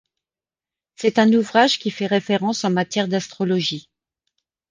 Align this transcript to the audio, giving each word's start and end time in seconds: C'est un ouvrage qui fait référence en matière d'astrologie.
C'est 0.95 1.19
un 1.19 1.31
ouvrage 1.31 1.77
qui 1.77 1.91
fait 1.91 2.07
référence 2.07 2.63
en 2.63 2.71
matière 2.71 3.07
d'astrologie. 3.07 3.87